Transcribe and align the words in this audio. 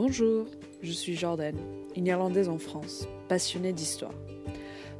Bonjour, 0.00 0.46
je 0.80 0.92
suis 0.92 1.16
Jordan, 1.16 1.56
une 1.96 2.06
Irlandaise 2.06 2.48
en 2.48 2.58
France, 2.58 3.08
passionnée 3.28 3.72
d'histoire. 3.72 4.14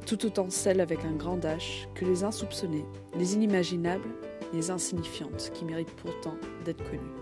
Tout 0.05 0.25
autant 0.25 0.49
celle 0.49 0.81
avec 0.81 1.05
un 1.05 1.13
grand 1.13 1.37
H 1.37 1.87
que 1.95 2.03
les 2.03 2.25
insoupçonnées, 2.25 2.83
les 3.17 3.33
inimaginables, 3.33 4.09
les 4.53 4.71
insignifiantes 4.71 5.51
qui 5.53 5.63
méritent 5.63 5.95
pourtant 5.95 6.35
d'être 6.65 6.83
connues. 6.83 7.15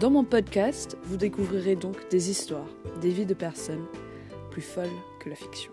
Dans 0.00 0.10
mon 0.10 0.24
podcast, 0.24 0.98
vous 1.04 1.16
découvrirez 1.16 1.76
donc 1.76 2.08
des 2.10 2.30
histoires, 2.30 2.74
des 3.00 3.10
vies 3.10 3.26
de 3.26 3.34
personnes 3.34 3.86
plus 4.50 4.60
folles 4.60 4.90
que 5.20 5.30
la 5.30 5.36
fiction. 5.36 5.70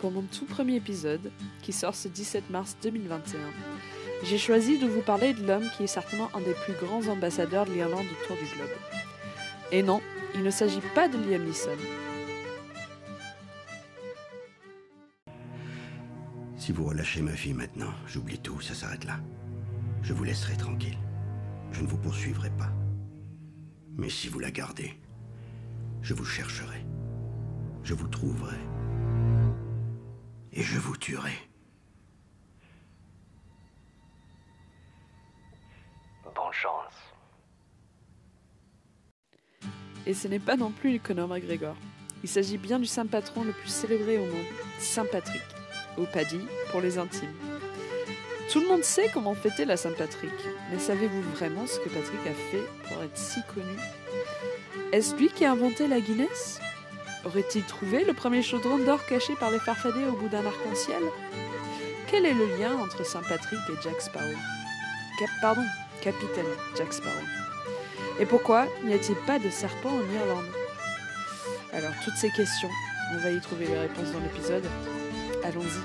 Pour 0.00 0.10
mon 0.10 0.22
tout 0.22 0.46
premier 0.46 0.76
épisode, 0.76 1.30
qui 1.60 1.74
sort 1.74 1.94
ce 1.94 2.08
17 2.08 2.48
mars 2.48 2.78
2021, 2.82 3.40
j'ai 4.24 4.38
choisi 4.38 4.78
de 4.78 4.86
vous 4.86 5.02
parler 5.02 5.34
de 5.34 5.46
l'homme 5.46 5.68
qui 5.76 5.84
est 5.84 5.88
certainement 5.88 6.30
un 6.34 6.40
des 6.40 6.54
plus 6.54 6.74
grands 6.74 7.06
ambassadeurs 7.08 7.66
de 7.66 7.72
l'Irlande 7.72 8.06
autour 8.22 8.36
du 8.36 8.44
globe. 8.54 8.70
Et 9.72 9.82
non, 9.82 10.00
il 10.34 10.42
ne 10.42 10.50
s'agit 10.50 10.82
pas 10.94 11.08
de 11.08 11.16
Liam 11.18 11.44
Neeson. 11.44 11.70
Si 16.56 16.70
vous 16.70 16.84
relâchez 16.84 17.22
ma 17.22 17.32
fille 17.32 17.54
maintenant, 17.54 17.92
j'oublie 18.06 18.38
tout, 18.38 18.60
ça 18.60 18.74
s'arrête 18.74 19.04
là. 19.04 19.18
Je 20.02 20.12
vous 20.12 20.24
laisserai 20.24 20.56
tranquille. 20.56 20.98
Je 21.72 21.80
ne 21.80 21.86
vous 21.86 21.96
poursuivrai 21.96 22.50
pas. 22.50 22.70
Mais 23.96 24.08
si 24.08 24.28
vous 24.28 24.38
la 24.38 24.50
gardez, 24.50 24.98
je 26.02 26.14
vous 26.14 26.24
chercherai. 26.24 26.86
Je 27.82 27.94
vous 27.94 28.08
trouverai. 28.08 28.56
Et 30.52 30.62
je 30.62 30.78
vous 30.78 30.96
tuerai. 30.96 31.32
Et 40.06 40.14
ce 40.14 40.28
n'est 40.28 40.38
pas 40.38 40.56
non 40.56 40.70
plus 40.70 40.98
Conor 41.00 41.28
McGregor. 41.28 41.76
Il 42.22 42.28
s'agit 42.28 42.58
bien 42.58 42.78
du 42.78 42.86
saint 42.86 43.06
patron 43.06 43.44
le 43.44 43.52
plus 43.52 43.68
célébré 43.68 44.18
au 44.18 44.24
monde, 44.24 44.46
Saint 44.78 45.04
Patrick, 45.04 45.42
au 45.96 46.04
Paddy 46.04 46.40
pour 46.70 46.80
les 46.80 46.98
intimes. 46.98 47.34
Tout 48.50 48.60
le 48.60 48.68
monde 48.68 48.84
sait 48.84 49.10
comment 49.12 49.34
fêter 49.34 49.64
la 49.64 49.76
Saint 49.76 49.92
Patrick, 49.92 50.30
mais 50.70 50.78
savez-vous 50.78 51.22
vraiment 51.36 51.66
ce 51.66 51.78
que 51.78 51.88
Patrick 51.88 52.20
a 52.26 52.34
fait 52.50 52.62
pour 52.88 53.02
être 53.02 53.16
si 53.16 53.40
connu? 53.54 53.76
Est-ce 54.92 55.16
lui 55.16 55.28
qui 55.28 55.44
a 55.44 55.52
inventé 55.52 55.88
la 55.88 56.00
Guinness? 56.00 56.60
Aurait-il 57.24 57.62
trouvé 57.62 58.04
le 58.04 58.12
premier 58.12 58.42
chaudron 58.42 58.78
d'or 58.78 59.06
caché 59.06 59.34
par 59.36 59.50
les 59.50 59.60
farfadets 59.60 60.06
au 60.06 60.12
bout 60.12 60.28
d'un 60.28 60.44
arc-en-ciel? 60.44 61.02
Quel 62.08 62.26
est 62.26 62.34
le 62.34 62.46
lien 62.58 62.76
entre 62.76 63.06
Saint 63.06 63.22
Patrick 63.22 63.60
et 63.70 63.82
Jack 63.82 64.00
Sparrow? 64.00 64.36
Pardon, 65.40 65.64
capitaine 66.02 66.44
Jack 66.76 66.92
Sparrow. 66.92 67.41
Et 68.20 68.26
pourquoi 68.26 68.66
n'y 68.84 68.94
a-t-il 68.94 69.16
pas 69.26 69.38
de 69.38 69.50
serpent 69.50 69.90
en 69.90 70.14
Irlande? 70.14 70.44
Alors, 71.72 71.92
toutes 72.04 72.16
ces 72.16 72.30
questions, 72.30 72.70
on 73.14 73.16
va 73.18 73.30
y 73.30 73.40
trouver 73.40 73.66
les 73.66 73.78
réponses 73.78 74.12
dans 74.12 74.20
l'épisode. 74.20 74.64
Allons-y. 75.42 75.82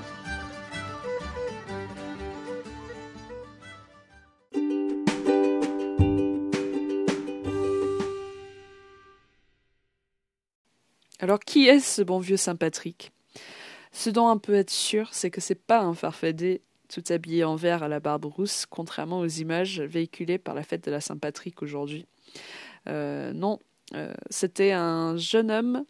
Alors, 11.20 11.40
qui 11.40 11.66
est 11.66 11.80
ce 11.80 12.02
bon 12.02 12.20
vieux 12.20 12.36
Saint 12.36 12.54
Patrick? 12.54 13.10
Ce 13.90 14.10
dont 14.10 14.30
on 14.30 14.38
peut 14.38 14.54
être 14.54 14.70
sûr, 14.70 15.08
c'est 15.12 15.30
que 15.30 15.40
c'est 15.40 15.56
pas 15.56 15.80
un 15.80 15.94
farfadet 15.94 16.62
tout 16.88 17.02
habillé 17.10 17.44
en 17.44 17.56
vert 17.56 17.82
à 17.82 17.88
la 17.88 18.00
barbe 18.00 18.26
rousse, 18.26 18.64
contrairement 18.64 19.20
aux 19.20 19.26
images 19.26 19.80
véhiculées 19.80 20.38
par 20.38 20.54
la 20.54 20.62
fête 20.62 20.84
de 20.84 20.90
la 20.90 21.00
Saint-Patrick 21.00 21.62
aujourd'hui. 21.62 22.06
Euh, 22.88 23.32
non, 23.32 23.58
euh, 23.94 24.12
c'était 24.30 24.72
un 24.72 25.16
jeune 25.16 25.50
homme 25.50 25.84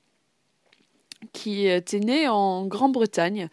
qui 1.32 1.66
était 1.66 1.98
né 1.98 2.28
en 2.28 2.66
Grande-Bretagne, 2.66 3.48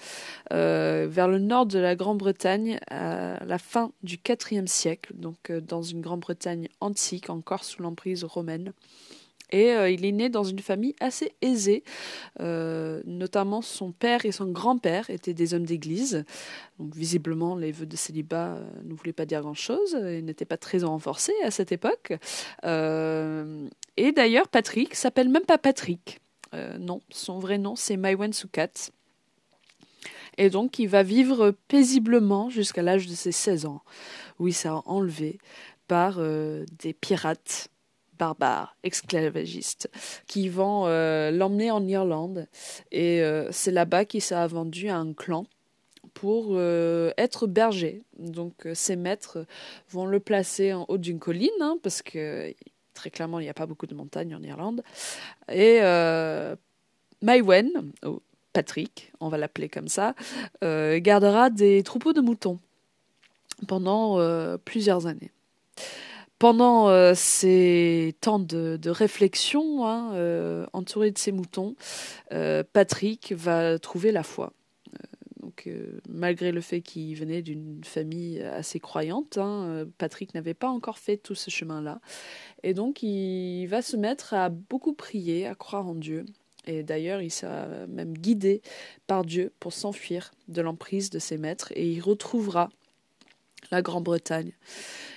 euh, 0.53 1.07
vers 1.09 1.27
le 1.27 1.39
nord 1.39 1.65
de 1.65 1.79
la 1.79 1.95
Grande-Bretagne, 1.95 2.79
à 2.91 3.43
la 3.43 3.57
fin 3.57 3.91
du 4.03 4.19
IVe 4.51 4.67
siècle, 4.67 5.13
donc 5.15 5.51
dans 5.51 5.81
une 5.81 6.01
Grande-Bretagne 6.01 6.67
antique, 6.79 7.31
encore 7.31 7.63
sous 7.63 7.81
l'emprise 7.81 8.23
romaine. 8.23 8.73
Et 9.51 9.71
euh, 9.71 9.89
il 9.89 10.05
est 10.05 10.11
né 10.11 10.29
dans 10.29 10.43
une 10.43 10.59
famille 10.59 10.95
assez 10.99 11.33
aisée, 11.41 11.83
euh, 12.39 13.01
notamment 13.05 13.61
son 13.61 13.91
père 13.91 14.25
et 14.25 14.31
son 14.31 14.47
grand-père 14.47 15.09
étaient 15.09 15.33
des 15.33 15.53
hommes 15.53 15.65
d'église. 15.65 16.25
Donc 16.79 16.95
visiblement, 16.95 17.55
les 17.55 17.71
vœux 17.71 17.85
de 17.85 17.95
célibat 17.95 18.55
euh, 18.55 18.65
ne 18.83 18.93
voulaient 18.93 19.13
pas 19.13 19.25
dire 19.25 19.41
grand-chose 19.41 19.95
et 19.95 20.21
n'étaient 20.21 20.45
pas 20.45 20.57
très 20.57 20.79
renforcés 20.79 21.35
à 21.43 21.51
cette 21.51 21.71
époque. 21.71 22.13
et 22.63 24.11
d'ailleurs, 24.11 24.47
Patrick 24.47 24.95
s'appelle 24.95 25.29
même 25.29 25.45
pas 25.45 25.57
Patrick. 25.57 26.19
non, 26.79 27.01
son 27.09 27.39
vrai 27.39 27.57
nom 27.57 27.75
c'est 27.75 27.97
Maïwen 27.97 28.33
Sukat. 28.33 28.91
Et 30.37 30.49
donc, 30.49 30.79
il 30.79 30.87
va 30.89 31.01
vivre 31.01 31.51
paisiblement 31.69 32.49
jusqu'à 32.49 32.81
l'âge 32.81 33.07
de 33.07 33.13
ses 33.13 33.31
16 33.31 33.67
ans, 33.67 33.81
où 34.37 34.49
il 34.49 34.53
sera 34.53 34.83
enlevé 34.85 35.37
par 35.87 36.19
des 36.19 36.93
pirates 36.93 37.69
barbares, 38.17 38.75
esclavagistes, 38.83 39.89
qui 40.27 40.49
vont 40.49 40.83
euh, 40.85 41.31
l'emmener 41.31 41.71
en 41.71 41.85
Irlande. 41.85 42.47
Et 42.91 43.21
euh, 43.21 43.51
c'est 43.51 43.71
là-bas 43.71 44.05
qu'il 44.05 44.21
s'est 44.21 44.47
vendu 44.47 44.89
à 44.89 44.97
un 44.97 45.13
clan 45.13 45.45
pour 46.13 46.49
euh, 46.51 47.11
être 47.17 47.47
berger. 47.47 48.03
Donc 48.17 48.67
ses 48.73 48.95
maîtres 48.95 49.45
vont 49.89 50.05
le 50.05 50.19
placer 50.19 50.73
en 50.73 50.85
haut 50.87 50.97
d'une 50.97 51.19
colline, 51.19 51.49
hein, 51.61 51.77
parce 51.83 52.01
que 52.01 52.53
très 52.93 53.09
clairement 53.09 53.39
il 53.39 53.43
n'y 53.43 53.49
a 53.49 53.53
pas 53.53 53.65
beaucoup 53.65 53.87
de 53.87 53.95
montagnes 53.95 54.35
en 54.35 54.43
Irlande. 54.43 54.83
Et 55.51 55.79
Maïwen, 57.21 57.91
ou 58.05 58.21
Patrick, 58.53 59.11
on 59.19 59.27
va 59.27 59.37
l'appeler 59.37 59.67
comme 59.67 59.89
ça, 59.89 60.15
gardera 60.61 61.49
des 61.49 61.83
troupeaux 61.83 62.13
de 62.13 62.21
moutons 62.21 62.59
pendant 63.67 64.17
plusieurs 64.59 65.07
années 65.07 65.31
pendant 66.39 66.89
euh, 66.89 67.13
ces 67.15 68.15
temps 68.21 68.39
de, 68.39 68.89
réflexion, 68.89 69.85
hein, 69.85 70.13
euh, 70.13 70.65
entouré 70.73 71.11
de 71.11 71.17
ses 71.17 71.31
moutons, 71.31 71.75
euh, 72.31 72.63
Patrick 72.73 73.33
va 73.33 73.79
trouver 73.79 74.11
la 74.11 74.23
foi. 74.23 74.53
donc, 75.41 75.69
malgré 76.09 76.51
le 76.51 76.61
fait 76.61 76.81
qu'il 76.81 77.15
venait 77.15 77.41
d'une 77.41 77.83
famille 77.83 78.41
assez 78.41 78.79
croyante, 78.79 79.37
hein, 79.37 79.85
Patrick 79.97 80.33
n'avait 80.33 80.53
pas 80.53 80.69
encore 80.69 80.97
fait 80.97 81.17
tout 81.17 81.35
ce 81.35 81.49
chemin-là. 81.49 82.01
Et 82.63 82.73
donc, 82.73 83.03
il 83.03 83.67
va 83.67 83.81
se 83.81 83.95
mettre 83.95 84.33
à 84.33 84.49
beaucoup 84.49 84.93
prier, 84.93 85.47
à 85.47 85.55
croire 85.55 85.87
en 85.87 85.95
Dieu. 85.95 86.25
Et 86.67 86.81
d'ailleurs, 86.81 87.21
il 87.21 87.29
sera 87.29 87.67
même 87.87 88.17
guidé 88.17 88.61
par 89.05 89.23
Dieu 89.23 89.53
pour 89.59 89.71
s'enfuir 89.71 90.31
de 90.47 90.61
l'emprise 90.61 91.11
de 91.11 91.19
ses 91.19 91.37
maîtres 91.37 91.71
et 91.75 91.87
il 91.87 92.01
retrouvera 92.01 92.69
la 93.71 93.81
Grande-Bretagne. 93.81 94.51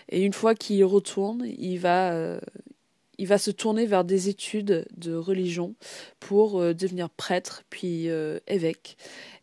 Et 0.09 0.23
une 0.23 0.33
fois 0.33 0.55
qu'il 0.55 0.85
retourne, 0.85 1.45
il 1.47 1.79
va, 1.79 2.13
euh, 2.13 2.41
il 3.19 3.27
va 3.27 3.39
se 3.39 3.51
tourner 3.51 3.87
vers 3.87 4.05
des 4.05 4.29
études 4.29 4.87
de 4.97 5.15
religion 5.15 5.75
pour 6.21 6.61
euh, 6.61 6.75
devenir 6.75 7.11
prêtre, 7.11 7.65
puis 7.71 8.09
euh, 8.09 8.39
évêque. 8.47 8.97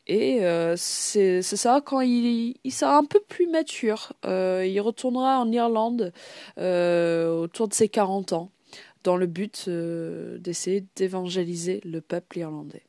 Et 0.07 0.41
c'est 0.77 1.41
ça, 1.41 1.81
quand 1.83 2.01
il, 2.01 2.53
il 2.63 2.71
sera 2.71 2.95
un 2.95 3.05
peu 3.05 3.19
plus 3.27 3.47
mature, 3.47 4.13
il 4.23 4.79
retournera 4.79 5.39
en 5.39 5.51
Irlande 5.51 6.13
autour 6.57 7.67
de 7.67 7.73
ses 7.73 7.89
40 7.89 8.33
ans, 8.33 8.51
dans 9.03 9.17
le 9.17 9.25
but 9.25 9.67
d'essayer 9.67 10.85
d'évangéliser 10.95 11.81
le 11.85 12.01
peuple 12.01 12.37
irlandais. 12.37 12.83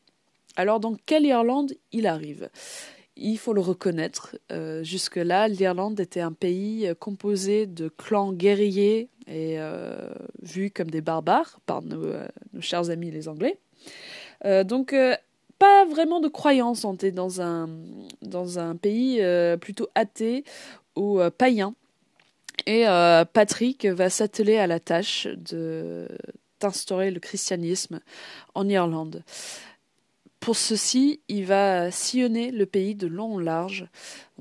Alors 0.56 0.78
dans 0.78 0.94
quelle 1.06 1.25
Irlande 1.25 1.72
il 1.91 2.06
arrive? 2.06 2.50
Il 3.16 3.39
faut 3.39 3.53
le 3.53 3.60
reconnaître, 3.60 4.36
euh, 4.53 4.83
jusque-là, 4.83 5.48
l'Irlande 5.48 5.98
était 6.01 6.21
un 6.21 6.33
pays 6.33 6.86
euh, 6.86 6.95
composé 6.95 7.66
de 7.66 7.89
clans 7.89 8.33
guerriers 8.33 9.09
et 9.27 9.59
euh, 9.59 10.10
vus 10.42 10.71
comme 10.71 10.91
des 10.91 11.01
barbares 11.01 11.59
par 11.66 11.83
nos, 11.83 12.13
chers 12.60 12.91
amis 12.91 13.10
les 13.10 13.27
Anglais. 13.28 13.59
donc, 14.65 14.95
pas 15.59 15.84
vraiment 15.86 16.21
de 16.21 16.28
croyance. 16.28 16.84
On 16.84 16.95
était 16.95 17.10
dans 17.10 17.41
un, 17.41 18.77
pays 18.77 19.21
plutôt 19.60 19.89
athée 19.97 20.45
ou 20.95 21.19
païen. 21.36 21.74
Et 22.66 22.84
Patrick 23.33 23.84
va 23.84 24.10
s'atteler 24.10 24.59
à 24.59 24.69
la 24.69 24.78
tâche 24.78 25.27
d'instaurer 26.60 27.10
le 27.10 27.19
christianisme 27.19 27.98
en 28.54 28.69
Irlande. 28.69 29.24
Pour 30.47 30.54
ceci, 30.54 31.19
il 31.27 31.45
va 31.45 31.91
sillonner 31.91 32.53
le 32.53 32.66
pays 32.66 32.95
de 32.95 33.09
long 33.09 33.34
en 33.34 33.41
large. 33.41 33.89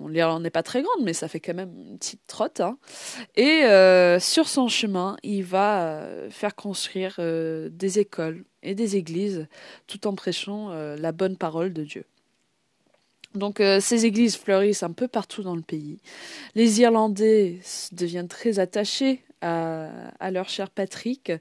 L'Irlande 0.07 0.43
n'est 0.43 0.51
pas 0.51 0.61
très 0.61 0.83
grande, 0.83 1.03
mais 1.03 1.13
ça 1.13 1.27
fait 1.27 1.39
quand 1.39 1.55
même 1.55 1.73
une 1.75 1.97
petite 1.97 2.21
trotte. 2.27 2.59
Hein. 2.59 2.77
Et 3.35 3.63
euh, 3.63 4.19
sur 4.19 4.47
son 4.47 4.67
chemin, 4.67 5.17
il 5.23 5.43
va 5.43 5.81
euh, 5.81 6.29
faire 6.29 6.53
construire 6.53 7.15
euh, 7.17 7.69
des 7.71 7.97
écoles 7.97 8.43
et 8.61 8.75
des 8.75 8.97
églises, 8.97 9.47
tout 9.87 10.05
en 10.05 10.13
prêchant 10.13 10.69
la 10.69 11.11
bonne 11.11 11.37
parole 11.37 11.73
de 11.73 11.83
Dieu. 11.83 12.05
Donc 13.33 13.59
ces 13.79 14.05
églises 14.05 14.37
fleurissent 14.37 14.83
un 14.83 14.91
peu 14.91 15.07
partout 15.07 15.41
dans 15.41 15.55
le 15.55 15.63
pays. 15.63 15.97
Les 16.53 16.81
Irlandais 16.81 17.57
deviennent 17.93 18.27
très 18.27 18.59
attachés 18.59 19.23
à, 19.45 20.31
leur 20.31 20.49
cher 20.49 20.69
Patrick 20.69 21.31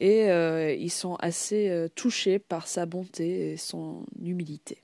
et 0.00 0.30
euh, 0.30 0.74
ils 0.74 0.90
sont 0.90 1.16
assez 1.16 1.68
euh, 1.68 1.88
touchés 1.94 2.38
par 2.38 2.66
sa 2.66 2.86
bonté 2.86 3.52
et 3.52 3.56
son 3.56 4.04
humilité. 4.22 4.78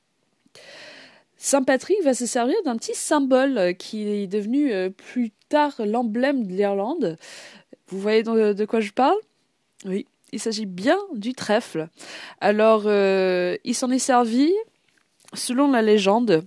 Saint 1.36 1.62
Patrick 1.62 2.02
va 2.02 2.14
se 2.14 2.26
servir 2.26 2.56
d'un 2.64 2.76
petit 2.76 2.94
symbole 2.94 3.74
qui 3.76 4.06
est 4.06 4.26
devenu 4.26 4.90
plus 4.90 5.30
tard 5.48 5.74
l'emblème 5.78 6.46
de 6.46 6.52
l'Irlande. 6.52 7.16
Vous 7.88 7.98
voyez 7.98 8.22
de, 8.22 8.64
quoi 8.66 8.80
je 8.80 8.92
parle? 8.92 9.16
Oui, 9.86 10.06
il 10.32 10.38
s'agit 10.38 10.66
bien 10.66 10.98
du 11.14 11.32
trèfle. 11.32 11.88
Alors, 12.42 12.82
il 12.84 13.74
s'en 13.74 13.90
est 13.90 13.98
servi 13.98 14.52
selon 15.32 15.70
la 15.70 15.80
légende, 15.80 16.44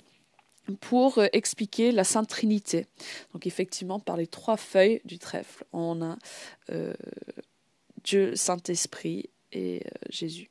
pour 0.80 1.18
euh, 1.18 1.27
expliquer 1.33 1.92
la 1.92 2.04
Sainte 2.04 2.30
Trinité. 2.30 2.86
Donc 3.33 3.48
effectivement, 3.48 4.00
par 4.00 4.18
les 4.18 4.27
trois 4.27 4.57
feuilles 4.57 5.01
du 5.06 5.19
trèfle, 5.19 5.65
on 5.74 6.01
a 6.01 6.18
euh, 6.71 6.94
Dieu, 8.04 8.36
Saint-Esprit 8.36 9.30
et 9.51 9.81
euh, 9.86 9.89
Jésus. 10.10 10.50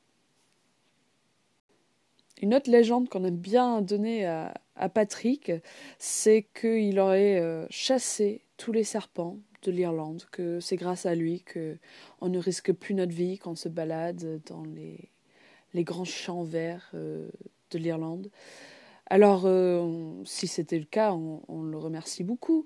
Une 2.41 2.53
autre 2.53 2.69
légende 2.69 3.09
qu'on 3.09 3.23
aime 3.23 3.37
bien 3.37 3.81
donner 3.81 4.25
à, 4.25 4.53
Patrick, 4.93 5.51
c'est 5.97 6.45
qu'il 6.59 6.99
aurait 6.99 7.65
chassé 7.69 8.41
tous 8.57 8.73
les 8.73 8.83
serpents 8.83 9.37
de 9.61 9.71
l'Irlande, 9.71 10.25
que 10.29 10.59
c'est 10.59 10.75
grâce 10.75 11.05
à 11.05 11.15
lui 11.15 11.45
qu'on 11.45 12.27
ne 12.27 12.39
risque 12.39 12.73
plus 12.73 12.95
notre 12.95 13.13
vie 13.13 13.37
quand 13.37 13.51
on 13.51 13.55
se 13.55 13.69
balade 13.69 14.41
dans 14.45 14.65
les 14.65 15.83
grands 15.85 16.03
champs 16.03 16.43
verts 16.43 16.89
de 16.93 17.77
l'Irlande. 17.77 18.29
Alors, 19.07 19.43
euh, 19.45 20.21
si 20.25 20.47
c'était 20.47 20.79
le 20.79 20.85
cas, 20.85 21.13
on, 21.13 21.61
le 21.61 21.77
remercie 21.77 22.23
beaucoup, 22.23 22.65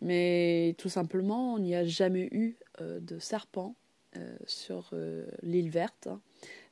mais 0.00 0.74
tout 0.78 0.88
simplement, 0.88 1.58
il 1.58 1.64
n'y 1.64 1.74
a 1.74 1.84
jamais 1.84 2.28
eu 2.32 2.56
euh, 2.80 2.98
de 3.00 3.18
serpent 3.18 3.76
euh, 4.16 4.36
sur 4.46 4.90
l'île 5.42 5.70
verte. 5.70 6.08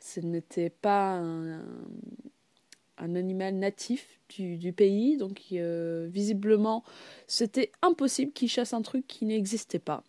Ce 0.00 0.20
n'était 0.20 0.70
pas 0.70 1.14
un, 1.14 1.62
animal 2.98 3.54
natif 3.54 4.20
du, 4.28 4.72
pays, 4.72 5.16
donc 5.16 5.40
visiblement, 6.08 6.84
c'était 7.26 7.70
impossible 7.82 8.32
qu'il 8.32 8.48
chasse 8.48 8.72
un 8.72 8.82
truc 8.82 9.06
qui 9.06 9.26
n'existait 9.26 9.78
pas. 9.78 10.02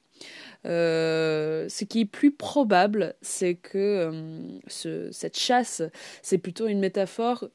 ce 0.63 1.83
qui 1.83 2.01
est 2.01 2.05
plus 2.05 2.31
probable, 2.31 3.15
c'est 3.21 3.55
que 3.55 4.59
cette 4.67 5.37
chasse, 5.37 5.83
c'est 6.21 6.37
plutôt 6.37 6.67
une 6.67 6.79
métaphore 6.79 7.49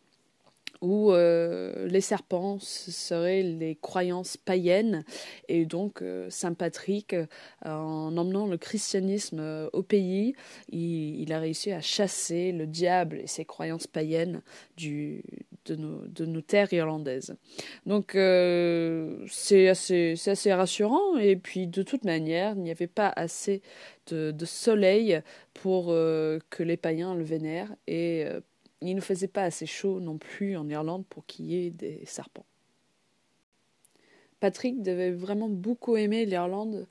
où 0.80 1.12
euh, 1.12 1.86
les 1.88 2.00
serpents 2.00 2.58
seraient 2.60 3.42
les 3.42 3.76
croyances 3.76 4.36
païennes. 4.36 5.04
Et 5.48 5.66
donc 5.66 6.02
euh, 6.02 6.28
Saint 6.30 6.54
Patrick, 6.54 7.12
euh, 7.14 7.26
en 7.64 8.16
emmenant 8.16 8.46
le 8.46 8.56
christianisme 8.56 9.68
au 9.72 9.82
pays, 9.82 10.34
il, 10.70 11.32
a 11.32 11.38
réussi 11.38 11.72
à 11.72 11.80
chasser 11.80 12.52
le 12.52 12.66
diable 12.66 13.20
et 13.20 13.26
ses 13.26 13.44
croyances 13.44 13.86
païennes 13.86 14.42
de, 14.78 15.22
nos, 15.76 16.40
terres 16.40 16.72
irlandaises. 16.72 17.36
Donc 17.86 18.12
c'est 18.12 19.68
assez, 19.68 20.14
assez 20.26 20.52
rassurant. 20.52 21.16
Et 21.18 21.36
puis 21.36 21.66
de 21.66 21.82
toute 21.82 22.04
manière, 22.04 22.54
il 22.56 22.62
n'y 22.62 22.70
avait 22.70 22.86
pas 22.86 23.12
assez 23.14 23.62
de, 24.08 24.30
de 24.30 24.44
soleil 24.44 25.20
pour 25.54 25.86
que 25.86 26.62
les 26.62 26.76
païens 26.76 27.14
le 27.14 27.22
vénèrent. 27.22 27.74
Et 27.86 28.26
il 28.80 28.94
ne 28.94 29.00
faisait 29.00 29.28
pas 29.28 29.44
assez 29.44 29.66
chaud 29.66 30.00
non 30.00 30.18
plus 30.18 30.56
en 30.56 30.68
Irlande 30.68 31.04
pour 31.08 31.26
qu'il 31.26 31.46
y 31.46 31.66
ait 31.66 31.70
des 31.70 32.04
serpents. 32.06 32.46
Patrick 34.40 34.82
devait 34.82 35.12
vraiment 35.12 35.48
beaucoup 35.48 35.96
aimer 35.96 36.24
l'Irlande 36.24 36.86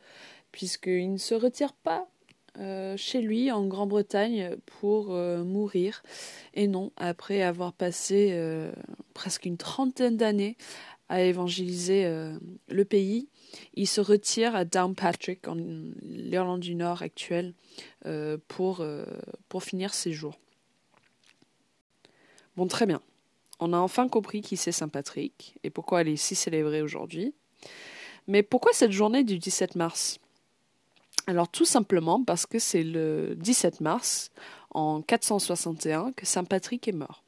puisqu'il 0.51 1.11
ne 1.13 1.17
se 1.17 1.35
retire 1.35 1.73
pas 1.73 2.07
euh, 2.57 2.97
chez 2.97 3.21
lui 3.21 3.51
en 3.51 3.65
Grande-Bretagne 3.67 4.55
pour 4.65 5.13
euh, 5.13 5.43
mourir. 5.43 6.03
Et 6.53 6.67
non, 6.67 6.91
après 6.97 7.41
avoir 7.41 7.73
passé 7.73 8.29
euh, 8.31 8.71
presque 9.13 9.45
une 9.45 9.57
trentaine 9.57 10.17
d'années 10.17 10.57
à 11.07 11.21
évangéliser 11.21 12.07
le 12.67 12.85
pays, 12.85 13.29
il 13.73 13.87
se 13.87 13.99
retire 13.99 14.55
à 14.55 14.63
Downpatrick, 14.63 15.47
en 15.47 15.57
l'Irlande 16.03 16.59
du 16.59 16.75
Nord 16.75 17.01
actuelle, 17.01 17.55
pour, 18.47 18.85
pour 19.47 19.63
finir 19.63 19.91
ses 19.95 20.11
jours. 20.11 20.37
Très 22.67 22.85
bien. 22.85 23.01
On 23.59 23.73
a 23.73 23.77
enfin 23.77 24.07
compris 24.07 24.41
qui 24.41 24.57
c'est 24.57 24.71
Saint 24.71 24.87
Patrick 24.87 25.55
et 25.63 25.69
pourquoi 25.69 26.01
elle 26.01 26.07
est 26.07 26.15
si 26.15 26.35
célébrée 26.35 26.81
aujourd'hui. 26.81 27.33
Mais 28.27 28.43
pourquoi 28.43 28.71
cette 28.73 28.91
journée 28.91 29.23
du 29.23 29.37
17 29.37 29.75
mars? 29.75 30.19
Alors 31.27 31.47
tout 31.47 31.65
simplement 31.65 32.23
parce 32.23 32.45
que 32.45 32.57
c'est 32.57 32.83
le 32.83 33.35
17 33.35 33.81
mars, 33.81 34.31
en 34.71 35.01
461, 35.01 36.11
que 36.13 36.25
Saint 36.25 36.43
Patrick 36.43 36.87
est 36.87 36.93
mort. 36.93 37.23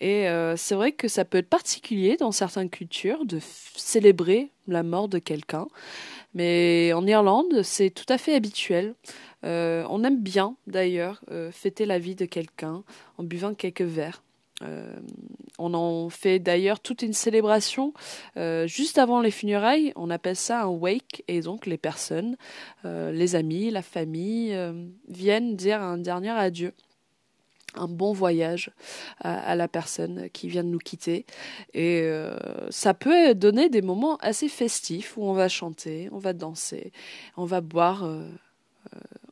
Et 0.00 0.28
euh, 0.28 0.56
c'est 0.56 0.74
vrai 0.74 0.92
que 0.92 1.08
ça 1.08 1.24
peut 1.24 1.38
être 1.38 1.48
particulier 1.48 2.16
dans 2.16 2.32
certaines 2.32 2.68
cultures 2.68 3.24
de 3.24 3.38
célébrer 3.76 4.50
la 4.66 4.82
mort 4.82 5.08
de 5.08 5.18
quelqu'un, 5.18 5.68
mais 6.34 6.92
en 6.92 7.06
Irlande, 7.06 7.62
c'est 7.62 7.90
tout 7.90 8.04
à 8.08 8.18
fait 8.18 8.34
habituel. 8.34 8.94
Euh, 9.44 9.86
on 9.88 10.02
aime 10.04 10.20
bien 10.20 10.56
d'ailleurs 10.66 11.20
euh, 11.30 11.52
fêter 11.52 11.86
la 11.86 11.98
vie 11.98 12.16
de 12.16 12.24
quelqu'un 12.24 12.82
en 13.18 13.22
buvant 13.22 13.54
quelques 13.54 13.82
verres. 13.82 14.22
Euh, 14.64 14.94
on 15.58 15.74
en 15.74 16.08
fait 16.08 16.38
d'ailleurs 16.38 16.80
toute 16.80 17.02
une 17.02 17.12
célébration 17.12 17.92
euh, 18.36 18.66
juste 18.66 18.98
avant 18.98 19.20
les 19.20 19.30
funérailles. 19.30 19.92
On 19.96 20.10
appelle 20.10 20.36
ça 20.36 20.62
un 20.62 20.68
wake 20.68 21.22
et 21.28 21.40
donc 21.40 21.66
les 21.66 21.78
personnes, 21.78 22.36
euh, 22.84 23.12
les 23.12 23.36
amis, 23.36 23.70
la 23.70 23.82
famille 23.82 24.56
viennent 25.08 25.56
dire 25.56 25.80
un 25.80 25.98
dernier 25.98 26.30
adieu 26.30 26.72
un 27.76 27.88
bon 27.88 28.12
voyage 28.12 28.70
à, 29.18 29.56
la 29.56 29.66
personne 29.66 30.30
qui 30.32 30.46
vient 30.46 30.62
de 30.62 30.68
nous 30.68 30.78
quitter. 30.78 31.26
Et 31.72 32.08
ça 32.70 32.94
peut 32.94 33.34
donner 33.34 33.68
des 33.68 33.82
moments 33.82 34.16
assez 34.18 34.48
festifs 34.48 35.16
où 35.16 35.24
on 35.24 35.32
va 35.32 35.48
chanter, 35.48 36.08
on 36.12 36.18
va 36.18 36.34
danser, 36.34 36.92
on 37.36 37.44
va 37.44 37.60
boire 37.60 38.08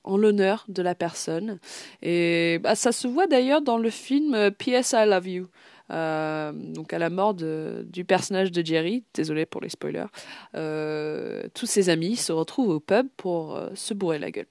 en 0.04 0.16
l'honneur 0.16 0.64
de 0.68 0.82
la 0.82 0.94
personne. 0.94 1.58
Et 2.02 2.58
bah, 2.62 2.74
ça 2.74 2.92
se 2.92 3.06
voit 3.06 3.26
d'ailleurs 3.26 3.62
dans 3.62 3.78
le 3.78 3.90
film 3.90 4.34
euh, 4.34 4.50
P.S. 4.50 4.94
I 4.96 5.06
Love 5.06 5.28
You. 5.28 5.48
Euh, 5.90 6.52
donc 6.52 6.92
à 6.92 6.98
la 6.98 7.10
mort 7.10 7.34
du 7.34 8.04
personnage 8.04 8.50
de 8.50 8.64
Jerry, 8.64 9.04
désolé 9.12 9.44
pour 9.44 9.60
les 9.60 9.68
spoilers, 9.68 10.06
euh, 10.54 11.42
tous 11.54 11.66
ses 11.66 11.90
amis 11.90 12.16
se 12.16 12.32
retrouvent 12.32 12.70
au 12.70 12.80
pub 12.80 13.08
pour 13.16 13.60
se 13.74 13.92
bourrer 13.92 14.18
la 14.18 14.30
gueule. 14.30 14.46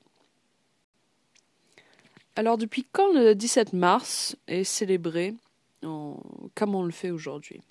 Alors 2.36 2.58
depuis 2.58 2.86
quand 2.92 3.12
le 3.14 3.34
17 3.34 3.74
mars 3.74 4.36
est 4.48 4.64
célébré 4.64 5.34
comme 5.82 6.76
on 6.76 6.84
le 6.84 6.92
fait 6.92 7.10
aujourd'hui? 7.10 7.62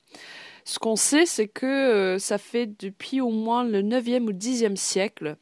Ce 0.65 0.81
qu'on 0.81 0.97
sait, 0.97 1.27
c'est 1.27 1.47
que 1.47 2.17
ça 2.19 2.39
fait 2.39 2.67
depuis 2.67 3.21
au 3.21 3.31
moins 3.31 3.63
le 3.63 3.83
9e 3.83 4.25
ou 4.25 4.33
10e 4.33 4.75
siècle 4.75 5.37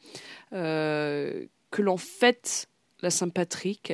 que 1.71 1.83
l'on 1.83 1.97
fête 1.97 2.69
la 3.01 3.11
Saint-Patrick, 3.11 3.93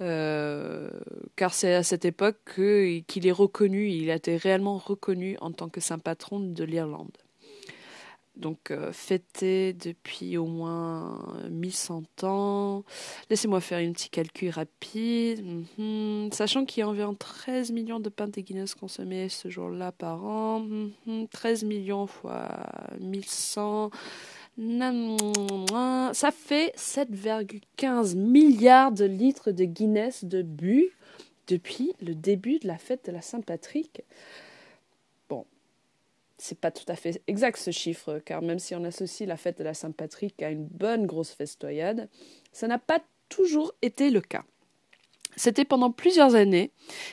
euh, 0.00 0.88
car 1.36 1.52
c'est 1.54 1.74
à 1.74 1.82
cette 1.82 2.04
époque 2.04 2.38
qu'il 2.54 3.26
est 3.26 3.32
reconnu, 3.32 3.90
il 3.90 4.10
a 4.10 4.14
été 4.14 4.36
réellement 4.36 4.78
reconnu 4.78 5.36
en 5.40 5.50
tant 5.50 5.68
que 5.68 5.80
saint 5.80 5.98
patron 5.98 6.40
de 6.40 6.64
l'Irlande. 6.64 7.16
Donc 8.36 8.72
euh, 8.72 8.92
fêté 8.92 9.72
depuis 9.74 10.36
au 10.36 10.46
moins 10.46 11.20
1100 11.50 12.02
ans. 12.24 12.84
Laissez-moi 13.30 13.60
faire 13.60 13.78
une 13.78 13.92
petit 13.92 14.10
calcul 14.10 14.50
rapide. 14.50 15.44
Mhm. 15.78 16.32
Sachant 16.32 16.64
qu'il 16.64 16.80
y 16.80 16.82
a 16.82 16.88
environ 16.88 17.14
13 17.14 17.70
millions 17.70 18.00
de 18.00 18.08
pintes 18.08 18.34
de 18.34 18.40
Guinness 18.40 18.74
consommées 18.74 19.28
ce 19.28 19.48
jour-là 19.48 19.92
par 19.92 20.24
an. 20.24 20.66
13 21.30 21.62
mhm. 21.62 21.68
millions 21.68 22.06
fois 22.08 22.48
1100 23.00 23.90
ça 24.56 26.30
fait 26.30 26.74
7,15 26.76 28.14
milliards 28.16 28.92
de 28.92 29.04
litres 29.04 29.50
de 29.50 29.64
Guinness 29.64 30.24
de 30.24 30.42
bu 30.42 30.90
depuis 31.48 31.92
le 32.00 32.14
début 32.14 32.58
de 32.60 32.68
la 32.68 32.78
fête 32.78 33.06
de 33.06 33.12
la 33.12 33.20
Saint-Patrick. 33.20 34.02
Bon, 35.28 35.44
c'est 36.38 36.58
pas 36.58 36.70
tout 36.70 36.84
à 36.88 36.94
fait 36.94 37.20
exact 37.26 37.58
ce 37.58 37.72
chiffre, 37.72 38.20
car 38.24 38.42
même 38.42 38.58
si 38.58 38.74
on 38.74 38.84
associe 38.84 39.28
la 39.28 39.36
fête 39.36 39.58
de 39.58 39.64
la 39.64 39.74
Saint-Patrick 39.74 40.42
à 40.42 40.50
une 40.50 40.66
bonne 40.66 41.06
grosse 41.06 41.32
festoyade, 41.32 42.08
ça 42.52 42.68
n'a 42.68 42.78
pas 42.78 43.00
toujours 43.28 43.74
été 43.82 44.10
le 44.10 44.20
cas. 44.20 44.44
C'était 45.36 45.64
pendant 45.64 45.90
plusieurs 45.90 46.36
années 46.36 46.70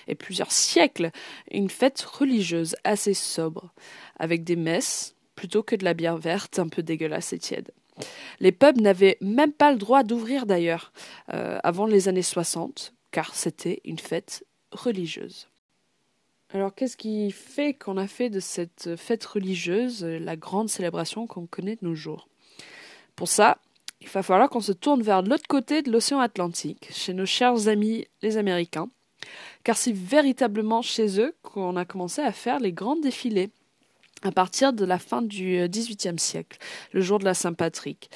et 0.07 0.13
plusieurs 0.13 0.51
siècles 0.51 1.09
une 1.49 1.71
fête 1.71 2.01
religieuse 2.01 2.75
assez 2.83 3.15
sobre, 3.15 3.73
avec 4.19 4.43
des 4.43 4.55
messes, 4.55 5.15
plutôt 5.41 5.63
que 5.63 5.75
de 5.75 5.83
la 5.83 5.95
bière 5.95 6.17
verte 6.17 6.59
un 6.59 6.67
peu 6.67 6.83
dégueulasse 6.83 7.33
et 7.33 7.39
tiède. 7.39 7.71
Les 8.39 8.51
pubs 8.51 8.79
n'avaient 8.79 9.17
même 9.21 9.51
pas 9.51 9.71
le 9.71 9.79
droit 9.79 10.03
d'ouvrir 10.03 10.45
d'ailleurs 10.45 10.93
euh, 11.33 11.57
avant 11.63 11.87
les 11.87 12.07
années 12.07 12.21
60, 12.21 12.93
car 13.09 13.33
c'était 13.33 13.81
une 13.83 13.97
fête 13.97 14.45
religieuse. 14.71 15.47
Alors, 16.53 16.75
qu'est-ce 16.75 16.95
qui 16.95 17.31
fait 17.31 17.73
qu'on 17.73 17.97
a 17.97 18.05
fait 18.05 18.29
de 18.29 18.39
cette 18.39 18.95
fête 18.97 19.25
religieuse 19.25 20.03
la 20.03 20.35
grande 20.35 20.69
célébration 20.69 21.25
qu'on 21.25 21.47
connaît 21.47 21.77
de 21.77 21.87
nos 21.87 21.95
jours? 21.95 22.27
Pour 23.15 23.27
ça, 23.27 23.57
il 23.99 24.09
va 24.09 24.21
falloir 24.21 24.47
qu'on 24.47 24.61
se 24.61 24.73
tourne 24.73 25.01
vers 25.01 25.23
l'autre 25.23 25.47
côté 25.49 25.81
de 25.81 25.91
l'océan 25.91 26.19
Atlantique, 26.19 26.87
chez 26.91 27.15
nos 27.15 27.25
chers 27.25 27.67
amis 27.67 28.05
les 28.21 28.37
Américains, 28.37 28.91
car 29.63 29.75
c'est 29.75 29.95
véritablement 29.95 30.83
chez 30.83 31.19
eux 31.19 31.33
qu'on 31.41 31.77
a 31.77 31.85
commencé 31.85 32.21
à 32.21 32.31
faire 32.31 32.59
les 32.59 32.73
grands 32.73 32.95
défilés 32.95 33.49
à 34.23 34.31
partir 34.31 34.73
de 34.73 34.85
la 34.85 34.99
fin 34.99 35.21
du 35.21 35.67
XVIIIe 35.67 36.19
siècle, 36.19 36.57
le 36.93 37.01
jour 37.01 37.19
de 37.19 37.25
la 37.25 37.33
Saint-Patrick. 37.33 38.09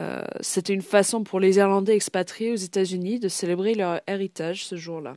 Euh, 0.00 0.24
C'était 0.40 0.74
une 0.74 0.82
façon 0.82 1.24
pour 1.24 1.40
les 1.40 1.56
Irlandais 1.56 1.94
expatriés 1.94 2.52
aux 2.52 2.56
États-Unis 2.56 3.18
de 3.18 3.28
célébrer 3.28 3.74
leur 3.74 4.00
héritage 4.06 4.64
ce 4.64 4.76
jour-là. 4.76 5.16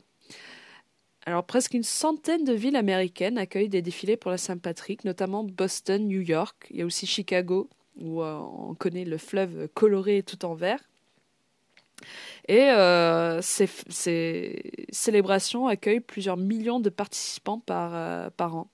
Alors 1.24 1.44
presque 1.44 1.74
une 1.74 1.84
centaine 1.84 2.44
de 2.44 2.52
villes 2.52 2.76
américaines 2.76 3.38
accueillent 3.38 3.68
des 3.68 3.82
défilés 3.82 4.16
pour 4.16 4.32
la 4.32 4.38
Saint-Patrick, 4.38 5.04
notamment 5.04 5.44
Boston, 5.44 6.08
New 6.08 6.20
York, 6.20 6.66
il 6.70 6.78
y 6.78 6.82
a 6.82 6.86
aussi 6.86 7.06
Chicago, 7.06 7.70
où 7.96 8.22
euh, 8.22 8.38
on 8.38 8.74
connaît 8.74 9.04
le 9.04 9.18
fleuve 9.18 9.68
coloré 9.74 10.22
tout 10.24 10.44
en 10.44 10.54
vert. 10.54 10.80
Et 12.48 12.70
euh, 12.70 13.40
ces, 13.40 13.68
célébrations 14.90 15.68
accueillent 15.68 16.00
plusieurs 16.00 16.36
millions 16.36 16.80
de 16.80 16.90
participants 16.90 17.60
par, 17.60 17.92
euh, 17.94 18.30
par 18.36 18.56
an. 18.56 18.68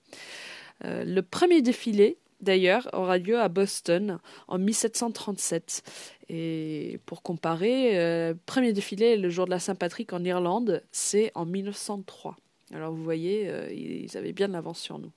Euh, 0.85 1.05
le 1.05 1.23
premier 1.23 1.63
défilé, 1.63 2.19
d'ailleurs, 2.41 2.89
aura 2.93 3.19
lieu 3.19 3.39
à 3.39 3.49
Boston 3.49 4.19
en 4.47 4.59
1737. 4.59 5.83
Et 6.29 7.01
pour 7.07 7.23
comparer, 7.23 7.99
euh, 7.99 8.35
premier 8.47 8.73
défilé 8.73 9.17
le 9.17 9.31
jour 9.31 9.47
de 9.47 9.51
la 9.51 9.59
Saint-Patrick 9.59 10.13
en 10.13 10.23
Irlande, 10.25 10.83
c'est 10.93 11.33
en 11.35 11.47
1903. 11.47 12.37
Alors 12.73 12.93
vous 12.93 13.03
voyez, 13.03 13.49
euh, 13.49 13.73
ils 13.73 14.17
avaient 14.17 14.33
bien 14.33 14.49
de 14.49 14.53
l'avance 14.53 14.81
sur 14.81 14.99
nous. 14.99 15.13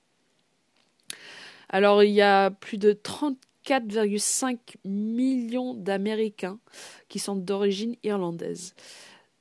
Alors 1.68 2.02
il 2.02 2.12
y 2.12 2.22
a 2.22 2.50
plus 2.50 2.78
de 2.78 2.92
34,5 2.92 4.58
millions 4.84 5.74
d'Américains 5.74 6.58
qui 7.08 7.18
sont 7.18 7.36
d'origine 7.36 7.96
irlandaise, 8.02 8.74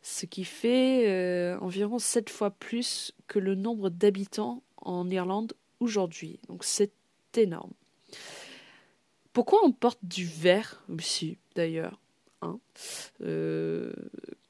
ce 0.02 0.26
qui 0.26 0.44
fait 0.44 1.56
environ 1.62 2.00
7 2.00 2.30
fois 2.30 2.52
plus 2.52 3.14
que 3.28 3.40
le 3.40 3.56
nombre 3.56 3.90
d'habitants 3.90 4.62
en 4.78 5.10
Irlande 5.10 5.54
aujourd'hui. 5.82 6.40
Donc 6.48 6.64
c'est 6.64 6.94
énorme. 7.36 7.74
Pourquoi 9.34 9.60
on 9.64 9.72
porte 9.72 10.00
du 10.04 10.26
vert? 10.26 10.84
Aussi, 10.90 11.38
d'ailleurs 11.56 12.00
hein 12.42 12.60
euh, 13.22 13.92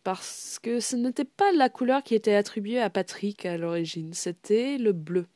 Parce 0.04 0.60
que 0.62 0.80
ce 0.80 0.96
n'était 0.96 1.26
pas 1.26 1.52
la 1.52 1.70
couleur 1.70 2.04
qui 2.04 2.16
était 2.16 2.36
attribuée 2.36 2.80
à 2.80 2.90
Patrick 2.90 3.46
à 3.46 3.58
l'origine, 3.58 4.14
c'était 4.14 4.78
le 4.78 4.92
bleu. 4.92 5.28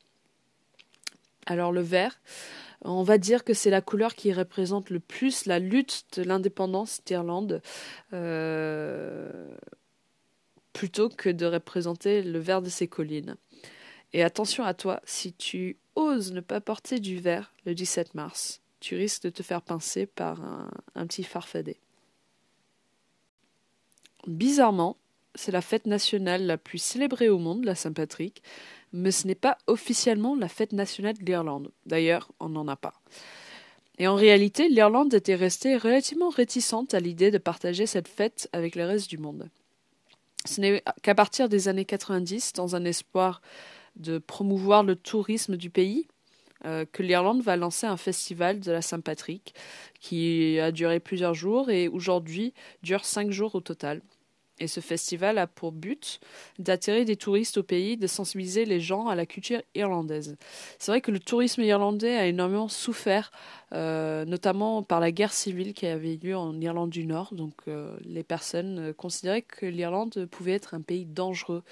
Alors 1.46 1.70
le 1.70 1.80
vert, 1.80 2.20
on 2.82 3.04
va 3.04 3.18
dire 3.18 3.44
que 3.44 3.54
c'est 3.54 3.70
la 3.70 3.80
couleur 3.80 4.14
qui 4.14 4.32
représente 4.32 4.90
le 4.90 5.00
plus 5.00 5.46
la 5.46 5.60
lutte 5.60 6.18
de 6.18 6.24
l'indépendance 6.24 7.00
d'Irlande, 7.04 7.62
euh, 8.12 9.54
plutôt 10.72 11.08
que 11.08 11.30
de 11.30 11.46
représenter 11.46 12.22
le 12.22 12.38
vert 12.40 12.62
de 12.62 12.68
ses 12.68 12.88
collines. 12.88 13.36
Et 14.12 14.22
attention 14.24 14.64
à 14.64 14.74
toi, 14.74 15.00
si 15.04 15.32
tu 15.32 15.76
oses 15.96 16.32
ne 16.32 16.40
pas 16.40 16.60
porter 16.60 17.00
du 17.00 17.18
vert 17.18 17.52
le 17.64 17.74
17 17.74 18.14
mars, 18.14 18.60
tu 18.80 18.96
risques 18.96 19.24
de 19.24 19.30
te 19.30 19.42
faire 19.42 19.62
pincer 19.62 20.06
par 20.06 20.40
un, 20.94 21.06
petit 21.06 21.24
farfadet. 21.24 21.78
Bizarrement, 24.26 24.96
c'est 25.34 25.52
la 25.52 25.60
fête 25.60 25.86
nationale 25.86 26.46
la 26.46 26.58
plus 26.58 26.78
célébrée 26.78 27.28
au 27.28 27.38
monde, 27.38 27.64
la 27.64 27.74
Saint-Patrick, 27.74 28.42
mais 28.92 29.10
ce 29.10 29.26
n'est 29.26 29.34
pas 29.34 29.58
officiellement 29.66 30.34
la 30.34 30.48
fête 30.48 30.72
nationale 30.72 31.16
de 31.18 31.24
l'Irlande. 31.24 31.70
D'ailleurs, 31.84 32.30
on 32.40 32.48
n'en 32.48 32.68
a 32.68 32.76
pas. 32.76 32.94
Et 33.98 34.06
en 34.08 34.14
réalité, 34.14 34.68
l'Irlande 34.68 35.14
était 35.14 35.34
restée 35.34 35.76
relativement 35.76 36.28
réticente 36.28 36.94
à 36.94 37.00
l'idée 37.00 37.30
de 37.30 37.38
partager 37.38 37.86
cette 37.86 38.08
fête 38.08 38.48
avec 38.52 38.76
le 38.76 38.84
reste 38.84 39.08
du 39.08 39.18
monde. 39.18 39.48
Ce 40.44 40.60
n'est 40.60 40.82
qu'à 41.02 41.14
partir 41.14 41.48
des 41.48 41.68
années 41.68 41.84
90, 41.84 42.52
dans 42.52 42.76
un 42.76 42.84
espoir 42.84 43.40
de 43.96 44.18
promouvoir 44.18 44.82
le 44.82 44.96
tourisme 44.96 45.56
du 45.56 45.70
pays, 45.70 46.06
euh, 46.64 46.84
que 46.90 47.02
l'Irlande 47.02 47.42
va 47.42 47.56
lancer 47.56 47.86
un 47.86 47.96
festival 47.96 48.60
de 48.60 48.72
la 48.72 48.82
Saint-Patrick 48.82 49.54
qui 50.00 50.58
a 50.58 50.72
duré 50.72 51.00
plusieurs 51.00 51.34
jours 51.34 51.70
et 51.70 51.88
aujourd'hui 51.88 52.54
dure 52.82 53.04
cinq 53.04 53.30
jours 53.30 53.54
au 53.54 53.60
total. 53.60 54.02
Et 54.58 54.68
ce 54.68 54.80
festival 54.80 55.36
a 55.38 55.46
pour 55.46 55.72
but 55.72 56.18
d'attirer 56.58 57.04
des 57.04 57.16
touristes 57.16 57.58
au 57.58 57.62
pays, 57.62 57.96
de 57.96 58.06
sensibiliser 58.06 58.64
les 58.64 58.80
gens 58.80 59.08
à 59.08 59.14
la 59.14 59.26
culture 59.26 59.60
irlandaise. 59.74 60.36
C'est 60.78 60.90
vrai 60.90 61.02
que 61.02 61.10
le 61.10 61.20
tourisme 61.20 61.60
irlandais 61.62 62.16
a 62.16 62.26
énormément 62.26 62.68
souffert, 62.68 63.32
euh, 63.72 64.24
notamment 64.24 64.82
par 64.82 65.00
la 65.00 65.12
guerre 65.12 65.32
civile 65.32 65.74
qui 65.74 65.86
avait 65.86 66.18
lieu 66.22 66.36
en 66.36 66.58
Irlande 66.60 66.90
du 66.90 67.04
Nord. 67.04 67.34
Donc 67.34 67.54
euh, 67.68 67.96
les 68.04 68.22
personnes 68.22 68.78
euh, 68.78 68.92
considéraient 68.94 69.42
que 69.42 69.66
l'Irlande 69.66 70.26
pouvait 70.30 70.52
être 70.52 70.72
un 70.74 70.80
pays 70.80 71.04
dangereux. 71.04 71.62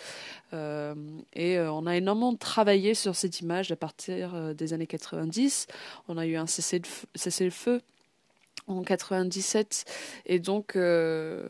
Et 1.34 1.58
on 1.58 1.84
a 1.86 1.96
énormément 1.96 2.36
travaillé 2.36 2.94
sur 2.94 3.16
cette 3.16 3.40
image 3.40 3.72
à 3.72 3.76
partir 3.76 4.54
des 4.54 4.72
années 4.72 4.86
90. 4.86 5.66
On 6.06 6.16
a 6.16 6.26
eu 6.26 6.36
un 6.36 6.46
cessez-le-feu 6.46 7.82
en 8.66 8.82
97 8.82 9.84
et 10.26 10.38
donc 10.38 10.76
euh, 10.76 11.46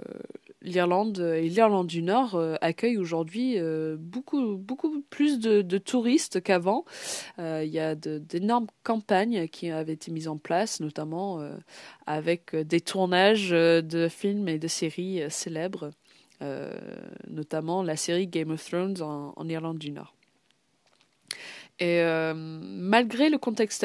l'Irlande 0.64 1.18
et 1.18 1.48
l'Irlande 1.48 1.86
du 1.86 2.02
Nord 2.02 2.34
euh, 2.34 2.56
accueillent 2.60 2.96
aujourd'hui 2.96 3.58
euh, 3.58 3.96
beaucoup 3.98 4.56
beaucoup 4.56 5.02
plus 5.10 5.38
de, 5.38 5.78
touristes 5.78 6.42
qu'avant. 6.42 6.84
Euh, 7.38 7.62
il 7.64 7.72
y 7.72 7.78
a 7.78 7.94
d'énormes 7.94 8.66
campagnes 8.82 9.48
qui 9.48 9.70
avaient 9.70 9.92
été 9.92 10.10
mises 10.10 10.28
en 10.28 10.38
place, 10.38 10.80
notamment 10.80 11.40
avec 12.06 12.56
des 12.56 12.80
tournages 12.80 13.50
de 13.50 14.08
films 14.08 14.48
et 14.48 14.58
de 14.58 14.68
séries 14.68 15.22
célèbres, 15.28 15.90
notamment 17.28 17.82
la 17.82 17.96
série 17.96 18.26
Game 18.26 18.50
of 18.50 18.64
Thrones 18.64 19.02
en 19.02 19.48
Irlande 19.48 19.78
du 19.78 19.90
Nord. 19.90 20.14
Et 21.80 22.00
euh, 22.02 22.34
malgré 22.36 23.30
le 23.30 23.38
contexte 23.38 23.84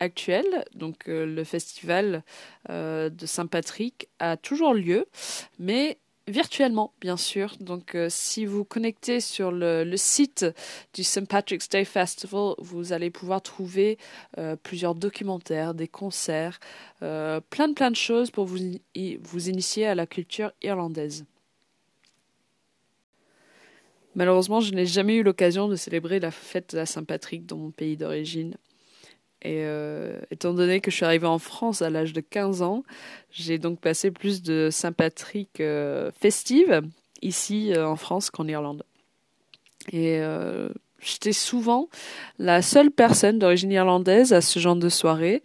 actuel, 0.00 0.64
donc 0.74 1.08
euh, 1.08 1.26
le 1.26 1.44
festival 1.44 2.24
euh, 2.70 3.10
de 3.10 3.26
Saint-Patrick 3.26 4.08
a 4.18 4.38
toujours 4.38 4.72
lieu, 4.72 5.06
mais 5.58 5.98
virtuellement, 6.28 6.94
bien 7.00 7.18
sûr. 7.18 7.54
Donc, 7.60 7.96
si 8.08 8.46
vous 8.46 8.64
connectez 8.64 9.20
sur 9.20 9.52
le, 9.52 9.96
site 9.96 10.46
du 10.92 11.04
St. 11.04 11.28
Patrick's 11.28 11.68
Day 11.68 11.84
Festival, 11.84 12.54
vous 12.58 12.92
allez 12.92 13.10
pouvoir 13.10 13.42
trouver 13.42 13.96
plusieurs 14.64 14.96
documentaires, 14.96 15.72
des 15.72 15.86
concerts, 15.86 16.58
plein 16.98 17.68
de 17.68 17.74
plein 17.74 17.92
de 17.92 17.96
choses 17.96 18.32
pour 18.32 18.44
vous, 18.44 18.58
vous 19.20 19.48
initier 19.48 19.86
à 19.86 19.94
la 19.94 20.06
culture 20.08 20.50
irlandaise. 20.62 21.24
Malheureusement, 24.16 24.60
je 24.60 24.72
n'ai 24.72 24.86
jamais 24.86 25.16
eu 25.16 25.22
l'occasion 25.22 25.68
de 25.68 25.76
célébrer 25.76 26.20
la 26.20 26.30
fête 26.30 26.72
de 26.72 26.78
la 26.78 26.86
Saint-Patrick 26.86 27.44
dans 27.44 27.58
mon 27.58 27.70
pays 27.70 27.98
d'origine. 27.98 28.56
Et 29.42 29.60
euh, 29.60 30.18
étant 30.30 30.54
donné 30.54 30.80
que 30.80 30.90
je 30.90 30.96
suis 30.96 31.04
arrivée 31.04 31.26
en 31.26 31.38
France 31.38 31.82
à 31.82 31.90
l'âge 31.90 32.14
de 32.14 32.22
15 32.22 32.62
ans, 32.62 32.82
j'ai 33.30 33.58
donc 33.58 33.78
passé 33.78 34.10
plus 34.10 34.42
de 34.42 34.70
Saint-Patrick 34.72 35.60
euh, 35.60 36.10
festive 36.18 36.80
ici 37.20 37.74
euh, 37.74 37.86
en 37.86 37.96
France 37.96 38.30
qu'en 38.30 38.48
Irlande. 38.48 38.84
Et 39.92 40.18
j'étais 41.00 41.32
souvent 41.32 41.88
la 42.38 42.62
seule 42.62 42.90
personne 42.90 43.38
d'origine 43.38 43.70
irlandaise 43.70 44.32
à 44.32 44.40
ce 44.40 44.58
genre 44.58 44.76
de 44.76 44.88
soirée. 44.88 45.42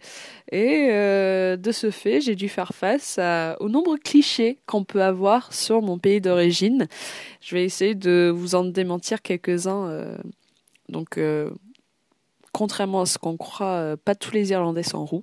Et 0.50 0.88
euh, 0.90 1.56
de 1.56 1.72
ce 1.72 1.90
fait, 1.90 2.20
j'ai 2.20 2.34
dû 2.34 2.48
faire 2.48 2.74
face 2.74 3.18
à, 3.18 3.56
aux 3.60 3.68
nombreux 3.68 3.98
clichés 3.98 4.58
qu'on 4.66 4.84
peut 4.84 5.02
avoir 5.02 5.52
sur 5.52 5.80
mon 5.80 5.98
pays 5.98 6.20
d'origine. 6.20 6.88
Je 7.40 7.54
vais 7.54 7.64
essayer 7.64 7.94
de 7.94 8.30
vous 8.34 8.54
en 8.54 8.64
démentir 8.64 9.22
quelques-uns. 9.22 9.88
Euh, 9.88 10.18
donc, 10.88 11.16
euh, 11.16 11.50
contrairement 12.52 13.02
à 13.02 13.06
ce 13.06 13.18
qu'on 13.18 13.36
croit, 13.36 13.96
pas 14.04 14.14
tous 14.14 14.32
les 14.32 14.50
Irlandais 14.50 14.82
sont 14.82 15.04
roux. 15.04 15.22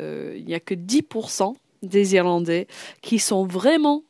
Il 0.00 0.44
n'y 0.44 0.54
a 0.54 0.60
que 0.60 0.74
10% 0.74 1.54
des 1.82 2.14
Irlandais 2.14 2.66
qui 3.00 3.18
sont 3.18 3.46
vraiment 3.46 4.02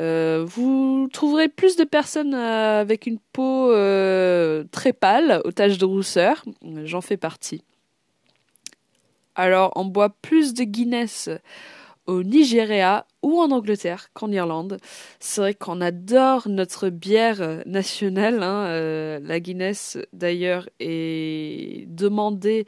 Euh, 0.00 0.44
vous 0.46 1.08
trouverez 1.12 1.48
plus 1.48 1.76
de 1.76 1.84
personnes 1.84 2.34
euh, 2.34 2.80
avec 2.80 3.06
une 3.06 3.18
peau 3.32 3.70
euh, 3.70 4.64
très 4.70 4.92
pâle, 4.92 5.40
aux 5.44 5.52
taches 5.52 5.78
de 5.78 5.84
rousseur. 5.84 6.44
J'en 6.84 7.00
fais 7.00 7.16
partie. 7.16 7.62
Alors, 9.34 9.72
on 9.76 9.84
boit 9.84 10.10
plus 10.10 10.54
de 10.54 10.64
Guinness 10.64 11.28
au 12.06 12.22
Nigeria 12.22 13.06
ou 13.22 13.40
en 13.40 13.50
Angleterre 13.50 14.10
qu'en 14.12 14.30
Irlande. 14.30 14.78
C'est 15.18 15.40
vrai 15.40 15.54
qu'on 15.54 15.80
adore 15.80 16.48
notre 16.48 16.88
bière 16.88 17.62
nationale. 17.66 18.42
Hein. 18.42 19.18
La 19.20 19.40
Guinness, 19.40 19.98
d'ailleurs, 20.12 20.68
est 20.78 21.86
demandée 21.88 22.66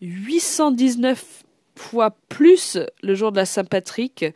819 0.00 1.44
fois 1.80 2.14
plus 2.28 2.78
le 3.02 3.14
jour 3.14 3.32
de 3.32 3.36
la 3.36 3.46
Saint-Patrick 3.46 4.26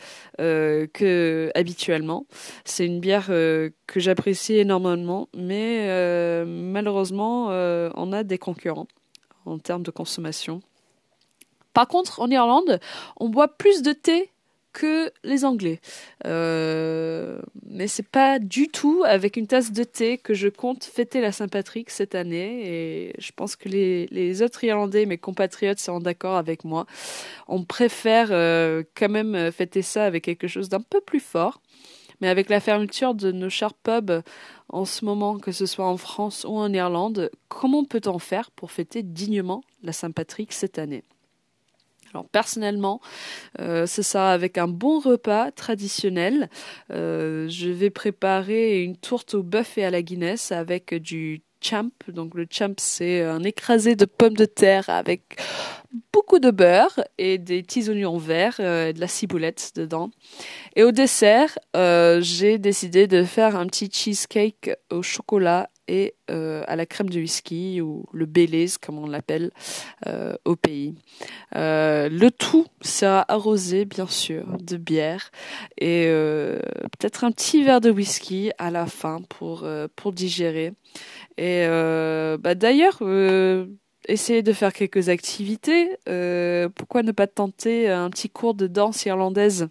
euh, 0.41 0.87
que 0.93 1.51
habituellement. 1.55 2.27
C'est 2.65 2.87
une 2.87 3.01
bière 3.01 3.27
euh, 3.29 3.71
que 3.87 4.01
j'apprécie 4.01 4.55
énormément, 4.55 5.29
mais 5.37 5.87
euh, 5.89 6.45
malheureusement, 6.47 7.51
euh, 7.51 7.91
on 7.95 8.13
a 8.13 8.25
des 8.25 8.39
concurrents 8.39 8.89
en 9.47 9.59
termes 9.59 9.83
de 9.83 9.91
consommation. 9.91 10.61
Par 11.75 11.87
contre, 11.87 12.21
en 12.21 12.31
Irlande, 12.31 12.81
on 13.19 13.29
boit 13.29 13.49
plus 13.49 13.83
de 13.83 13.93
thé 13.93 14.31
que 14.75 15.11
les 15.23 15.47
Anglais. 15.47 15.81
Euh, 16.27 17.41
mais 17.67 17.87
c'est 17.87 18.07
pas 18.07 18.39
du 18.39 18.69
tout 18.69 19.03
avec 19.07 19.39
une 19.39 19.47
tasse 19.47 19.73
de 19.73 19.85
thé 19.85 20.19
que 20.19 20.35
je 20.35 20.49
compte 20.49 20.85
fêter 20.85 21.23
la 21.23 21.33
Saint-Patrick 21.33 21.89
cette 21.89 22.15
année. 22.15 22.63
Et 22.67 23.15
je 23.19 23.33
pense 23.35 23.57
que 23.57 23.69
les, 23.71 24.43
autres 24.43 24.63
Irlandais, 24.65 25.07
mes 25.07 25.17
compatriotes, 25.17 25.79
seront 25.79 26.01
d'accord 26.01 26.37
avec 26.37 26.65
moi. 26.65 26.85
On 27.49 27.65
préfère 27.65 28.29
euh, 28.33 28.83
quand 28.95 29.09
même 29.09 29.51
fêter 29.53 29.81
ça 29.81 30.05
avec 30.05 30.25
quelque 30.25 30.49
chose 30.49 30.69
d'un 30.69 30.83
peu 30.83 31.01
plus 31.01 31.21
fort. 31.21 31.63
Mais 32.21 32.29
avec 32.29 32.49
la 32.49 32.61
fermeture 32.61 33.15
de 33.15 33.33
nos 33.33 33.51
chers 33.51 33.75
pubs 33.75 34.23
en 34.69 34.85
ce 34.85 35.05
moment, 35.05 35.39
que 35.39 35.53
ce 35.53 35.67
soit 35.67 35.87
en 35.87 35.97
France 35.97 36.45
ou 36.49 36.57
en 36.57 36.73
Irlande, 36.73 37.31
comment 37.49 37.85
peut-on 37.85 38.19
faire 38.19 38.51
pour 38.51 38.73
fêter 38.73 39.03
dignement 39.03 39.63
la 39.83 39.93
Saint-Patrick 39.93 40.53
cette 40.53 40.79
année? 40.79 41.05
Alors 42.15 42.29
personnellement, 42.29 43.01
euh, 43.61 43.87
c'est 43.87 44.05
ça 44.05 44.31
avec 44.31 44.57
un 44.57 44.69
bon 44.69 45.01
repas 45.01 45.51
traditionnel. 45.51 46.49
Euh, 46.93 47.49
je 47.49 47.69
vais 47.69 47.91
préparer 47.91 48.83
une 48.83 48.97
tourte 48.97 49.35
au 49.35 49.43
bœuf 49.43 49.79
et 49.79 49.85
à 49.85 49.91
la 49.91 50.01
Guinness 50.01 50.53
avec 50.53 50.95
du 50.95 51.43
champ. 51.61 51.91
Donc 52.09 52.35
le 52.35 52.47
champ, 52.49 52.75
c'est 52.79 53.23
un 53.23 53.43
écrasé 53.43 53.97
de 53.97 54.05
pommes 54.05 54.37
de 54.37 54.45
terre 54.45 54.89
avec 54.89 55.41
beaucoup 56.15 56.39
de 56.39 56.53
beurre 56.53 57.01
et 57.19 57.39
des 57.39 57.65
petits 57.65 57.91
oignons 57.91 58.19
verts, 58.19 58.59
euh, 58.61 58.91
et 58.91 58.93
de 58.93 59.01
la 59.01 59.09
ciboulette 59.09 59.73
dedans. 59.75 60.11
Et 60.77 60.85
au 60.85 60.93
dessert, 60.93 61.59
euh, 61.75 62.21
j'ai 62.23 62.59
décidé 62.59 63.09
de 63.09 63.25
faire 63.25 63.57
un 63.57 63.67
petit 63.67 63.91
cheesecake 63.93 64.71
au 64.93 65.03
chocolat 65.03 65.69
et 65.89 66.15
euh, 66.31 66.63
à 66.69 66.77
la 66.77 66.87
crème 66.87 67.11
de 67.11 67.19
whisky 67.19 67.81
ou 67.81 68.05
le 68.13 68.27
Baileys 68.27 68.79
comme 68.81 68.99
on 68.99 69.07
l'appelle 69.07 69.51
au 70.45 70.57
pays. 70.57 70.95
Le 71.53 72.29
tout 72.31 72.67
sera 72.81 73.25
arrosé 73.29 73.85
bien 73.85 74.07
sûr 74.07 74.47
de 74.63 74.77
bière 74.79 75.31
et 75.79 76.07
peut-être 76.99 77.25
un 77.25 77.33
petit 77.33 77.63
verre 77.65 77.83
de 77.83 77.91
whisky 77.91 78.51
à 78.57 78.71
la 78.71 78.87
fin 78.87 79.21
pour 79.29 80.13
digérer. 80.13 80.73
Et 81.37 81.67
bah, 81.69 82.55
d'ailleurs 82.55 83.03
essayer 84.09 84.43
de 84.43 84.53
faire 84.53 84.73
quelques 84.73 85.09
activités. 85.09 85.97
Euh, 86.09 86.69
pourquoi 86.75 87.03
ne 87.03 87.13
pas 87.13 87.27
tenter 87.27 87.89
un 87.91 88.11
petit 88.11 88.31
cours 88.31 88.55
de 88.55 88.67
danse 88.67 89.05
irlandaise? 89.05 89.69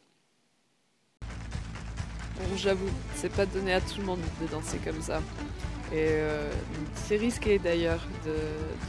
Bon, 1.21 2.57
j'avoue, 2.57 2.89
c'est 3.15 3.31
pas 3.31 3.45
donné 3.45 3.73
à 3.73 3.81
tout 3.81 3.99
le 3.99 4.05
monde 4.05 4.19
de 4.41 4.47
danser 4.47 4.77
comme 4.83 5.01
ça. 5.01 5.21
Et 5.91 6.07
euh, 6.09 6.51
c'est 6.95 7.17
risqué 7.17 7.59
d'ailleurs 7.59 8.05
de, 8.25 8.33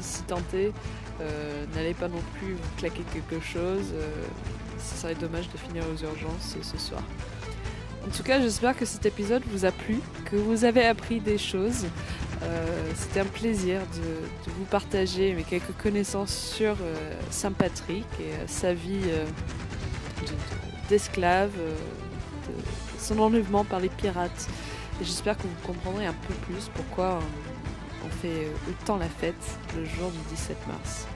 s'y 0.01 0.23
tenter. 0.23 0.73
Euh, 1.21 1.65
N'allez 1.75 1.95
pas 1.95 2.09
non 2.09 2.23
plus 2.39 2.57
claquer 2.79 3.03
quelque 3.13 3.45
chose. 3.45 3.93
Ce 4.79 5.01
serait 5.01 5.15
dommage 5.15 5.49
de 5.51 5.59
finir 5.59 5.85
aux 5.85 6.03
urgences 6.03 6.57
ce 6.63 6.79
soir. 6.79 7.03
En 8.07 8.11
tout 8.11 8.23
cas, 8.23 8.41
j'espère 8.41 8.77
que 8.77 8.85
cet 8.85 9.07
épisode 9.07 9.43
vous 9.47 9.65
a 9.65 9.71
plu, 9.71 9.99
que 10.27 10.37
vous 10.37 10.65
avez 10.65 10.85
appris 10.85 11.21
des 11.21 11.39
choses. 11.39 11.87
Euh, 12.45 12.93
C'était 12.95 13.21
un 13.21 13.27
plaisir 13.27 13.81
de, 13.81 14.51
vous 14.53 14.65
partager 14.65 15.35
mes 15.35 15.43
quelques 15.43 15.77
connaissances 15.83 16.35
sur 16.35 16.77
euh, 16.81 16.95
Saint 17.31 17.53
Patrick 17.53 18.05
et 18.21 18.33
euh, 18.33 18.47
sa 18.47 18.75
vie 18.75 19.01
d'esclave, 20.89 21.51
de, 21.53 22.53
de, 22.53 22.59
de, 22.59 22.65
son 22.99 23.19
enlèvement 23.19 23.65
par 23.65 23.81
les 23.81 23.89
pirates. 23.89 24.49
J'espère 25.03 25.37
que 25.37 25.43
vous 25.43 25.67
comprendrez 25.67 26.07
un 26.07 26.13
peu 26.13 26.35
plus 26.47 26.71
pourquoi 26.75 27.19
on, 28.05 28.09
fait 28.21 28.49
autant 28.69 28.99
la 28.99 29.09
fête 29.09 29.35
le 29.77 29.85
jour 29.87 30.11
du 30.11 30.19
17 30.35 30.57
mars. 30.69 31.07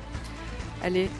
Allez, 0.83 1.11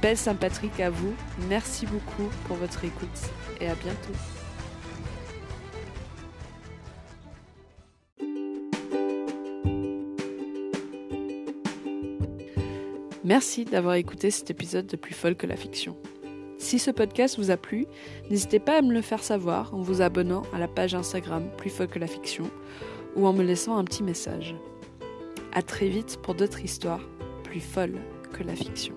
belle 0.00 0.16
Saint 0.16 0.34
Patrick 0.34 0.80
à 0.80 0.90
vous. 0.90 1.14
Merci 1.48 1.86
beaucoup 1.86 2.30
pour 2.46 2.56
votre 2.56 2.84
écoute 2.84 3.20
et 3.60 3.68
à 3.68 3.74
bientôt. 3.74 4.14
Merci 13.26 13.64
d'avoir 13.64 13.96
écouté 13.96 14.30
cet 14.30 14.50
épisode 14.50 14.86
de 14.86 14.94
Plus 14.94 15.12
folle 15.12 15.34
que 15.34 15.48
la 15.48 15.56
fiction. 15.56 15.96
Si 16.58 16.78
ce 16.78 16.92
podcast 16.92 17.36
vous 17.38 17.50
a 17.50 17.56
plu, 17.56 17.86
n'hésitez 18.30 18.60
pas 18.60 18.78
à 18.78 18.82
me 18.82 18.92
le 18.92 19.02
faire 19.02 19.20
savoir 19.20 19.74
en 19.74 19.80
vous 19.80 20.00
abonnant 20.00 20.44
à 20.54 20.60
la 20.60 20.68
page 20.68 20.94
Instagram 20.94 21.50
Plus 21.58 21.70
folle 21.70 21.88
que 21.88 21.98
la 21.98 22.06
fiction 22.06 22.48
ou 23.16 23.26
en 23.26 23.32
me 23.32 23.42
laissant 23.42 23.78
un 23.78 23.84
petit 23.84 24.04
message. 24.04 24.54
À 25.52 25.62
très 25.62 25.88
vite 25.88 26.20
pour 26.22 26.36
d'autres 26.36 26.60
histoires 26.60 27.02
plus 27.42 27.58
folles 27.58 27.98
que 28.32 28.44
la 28.44 28.54
fiction. 28.54 28.94